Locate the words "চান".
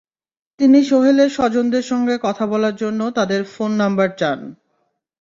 4.17-4.39